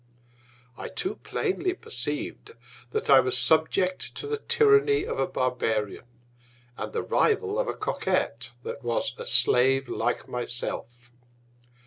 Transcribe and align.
I 0.77 0.87
too 0.87 1.17
plainly 1.17 1.75
perceiv'd, 1.75 2.55
that 2.89 3.07
I 3.07 3.19
was 3.19 3.37
subject 3.37 4.15
to 4.15 4.25
the 4.25 4.39
Tyranny 4.39 5.03
of 5.05 5.19
a 5.19 5.27
Barbarian, 5.27 6.05
and 6.75 6.91
the 6.91 7.03
Rival 7.03 7.59
of 7.59 7.67
a 7.67 7.75
Coquet, 7.75 8.49
that 8.63 8.83
was 8.83 9.13
a 9.19 9.27
Slave 9.27 9.87
like 9.87 10.27
myself. 10.27 11.11